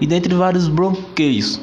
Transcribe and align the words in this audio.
E 0.00 0.06
dentre 0.06 0.34
vários 0.34 0.68
bloqueios, 0.68 1.60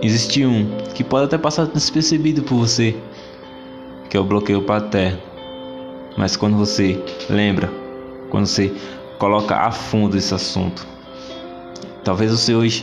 existe 0.00 0.44
um 0.46 0.76
que 0.94 1.02
pode 1.02 1.24
até 1.24 1.36
passar 1.36 1.66
despercebido 1.66 2.42
por 2.42 2.56
você, 2.56 2.94
que 4.08 4.16
é 4.16 4.20
o 4.20 4.24
bloqueio 4.24 4.62
paterno. 4.62 5.20
Mas 6.16 6.36
quando 6.36 6.56
você 6.56 7.02
lembra, 7.28 7.70
quando 8.30 8.46
você 8.46 8.72
coloca 9.18 9.56
a 9.56 9.70
fundo 9.70 10.16
esse 10.16 10.32
assunto, 10.34 10.86
talvez 12.04 12.30
você 12.30 12.54
hoje 12.54 12.82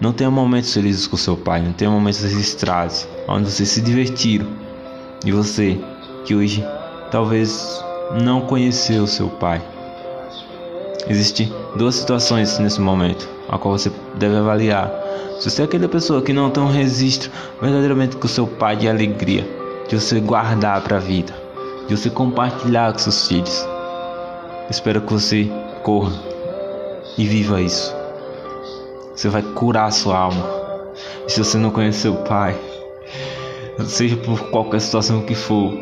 não 0.00 0.12
tenha 0.12 0.30
momentos 0.30 0.72
felizes 0.72 1.06
com 1.06 1.16
seu 1.16 1.36
pai, 1.36 1.60
não 1.60 1.72
tenha 1.72 1.90
momentos 1.90 2.22
registrados, 2.22 3.08
onde 3.26 3.50
vocês 3.50 3.68
se 3.68 3.80
divertiram. 3.80 4.46
E 5.24 5.32
você, 5.32 5.78
que 6.24 6.34
hoje 6.34 6.64
talvez 7.10 7.82
não 8.22 8.42
conheceu 8.42 9.06
seu 9.06 9.28
pai. 9.28 9.60
Existem 11.08 11.52
duas 11.76 11.96
situações 11.96 12.58
nesse 12.58 12.80
momento, 12.80 13.28
a 13.48 13.58
qual 13.58 13.78
você 13.78 13.90
deve 14.16 14.36
avaliar. 14.36 14.90
Se 15.40 15.50
você 15.50 15.62
é 15.62 15.64
aquela 15.64 15.88
pessoa 15.88 16.20
que 16.20 16.32
não 16.32 16.50
tem 16.50 16.62
um 16.62 16.70
registro 16.70 17.30
verdadeiramente 17.60 18.16
com 18.16 18.28
seu 18.28 18.46
pai 18.46 18.76
de 18.76 18.88
alegria, 18.88 19.48
de 19.88 19.98
você 19.98 20.20
guardar 20.20 20.82
para 20.82 20.96
a 20.96 21.00
vida, 21.00 21.32
de 21.86 21.96
você 21.96 22.10
compartilhar 22.10 22.92
com 22.92 22.98
seus 22.98 23.26
filhos, 23.28 23.66
espero 24.68 25.00
que 25.00 25.12
você 25.12 25.50
corra 25.82 26.12
e 27.16 27.24
viva 27.26 27.60
isso. 27.60 27.94
Você 29.14 29.28
vai 29.28 29.42
curar 29.42 29.90
sua 29.92 30.18
alma. 30.18 30.58
E 31.26 31.30
se 31.30 31.38
você 31.38 31.56
não 31.56 31.70
conhece 31.70 32.00
seu 32.00 32.14
pai, 32.14 32.56
seja 33.84 34.16
por 34.16 34.50
qualquer 34.50 34.80
situação 34.80 35.22
que 35.22 35.34
for, 35.34 35.72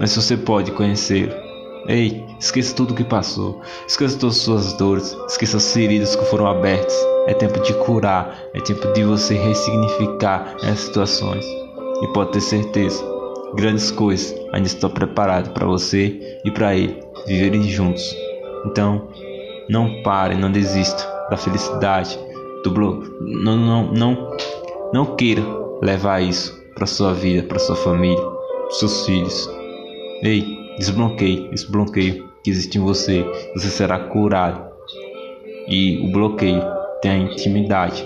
mas 0.00 0.14
você 0.14 0.36
pode 0.36 0.72
conhecê-lo. 0.72 1.47
Ei, 1.88 2.22
esqueça 2.38 2.76
tudo 2.76 2.92
o 2.92 2.94
que 2.94 3.02
passou, 3.02 3.62
esqueça 3.86 4.18
todas 4.18 4.36
as 4.36 4.42
suas 4.42 4.72
dores, 4.74 5.16
esqueça 5.26 5.56
as 5.56 5.72
feridas 5.72 6.14
que 6.14 6.24
foram 6.26 6.46
abertas. 6.46 6.94
É 7.26 7.32
tempo 7.32 7.58
de 7.62 7.72
curar, 7.72 8.38
é 8.52 8.60
tempo 8.60 8.92
de 8.92 9.04
você 9.04 9.34
ressignificar 9.34 10.54
essas 10.62 10.80
situações. 10.80 11.46
E 12.02 12.06
pode 12.12 12.32
ter 12.32 12.42
certeza, 12.42 13.02
grandes 13.54 13.90
coisas 13.90 14.34
ainda 14.52 14.66
estão 14.66 14.90
preparadas 14.90 15.50
para 15.52 15.66
você 15.66 16.38
e 16.44 16.50
para 16.50 16.76
ele 16.76 17.02
viverem 17.26 17.62
juntos. 17.62 18.14
Então, 18.66 19.08
não 19.70 20.02
pare, 20.02 20.34
não 20.34 20.52
desista 20.52 21.02
da 21.30 21.38
felicidade, 21.38 22.18
do 22.64 22.70
bloco. 22.70 23.06
Não, 23.22 23.56
não, 23.56 23.92
não, 23.94 24.36
não 24.92 25.16
queira 25.16 25.42
levar 25.80 26.20
isso 26.20 26.54
para 26.74 26.86
sua 26.86 27.14
vida, 27.14 27.46
para 27.46 27.58
sua 27.58 27.76
família, 27.76 28.22
seus 28.68 29.06
filhos. 29.06 29.57
Ei, 30.20 30.44
desbloqueie 30.76 31.48
esse 31.52 31.70
bloqueio 31.70 32.28
que 32.42 32.50
existe 32.50 32.76
em 32.76 32.80
você. 32.80 33.24
Você 33.54 33.68
será 33.68 33.98
curado. 33.98 34.68
E 35.68 35.98
o 35.98 36.10
bloqueio 36.10 36.60
tem 37.00 37.32
intimidade 37.32 38.04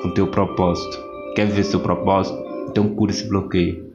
com 0.00 0.14
teu 0.14 0.28
propósito. 0.28 0.98
Quer 1.34 1.46
viver 1.46 1.64
seu 1.64 1.80
propósito? 1.80 2.38
Então 2.70 2.88
cura 2.94 3.10
esse 3.10 3.28
bloqueio. 3.28 3.89